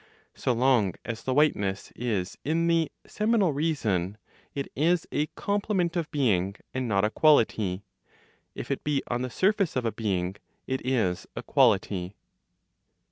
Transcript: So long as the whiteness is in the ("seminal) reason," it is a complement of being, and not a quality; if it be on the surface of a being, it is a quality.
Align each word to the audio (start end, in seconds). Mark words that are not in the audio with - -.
So 0.33 0.51
long 0.51 0.95
as 1.05 1.21
the 1.21 1.31
whiteness 1.35 1.91
is 1.95 2.35
in 2.43 2.65
the 2.65 2.91
("seminal) 3.05 3.53
reason," 3.53 4.17
it 4.55 4.67
is 4.75 5.05
a 5.11 5.27
complement 5.35 5.95
of 5.95 6.09
being, 6.09 6.55
and 6.73 6.87
not 6.87 7.05
a 7.05 7.11
quality; 7.11 7.83
if 8.55 8.71
it 8.71 8.83
be 8.83 9.03
on 9.09 9.21
the 9.21 9.29
surface 9.29 9.75
of 9.75 9.85
a 9.85 9.91
being, 9.91 10.37
it 10.65 10.83
is 10.83 11.27
a 11.35 11.43
quality. 11.43 12.15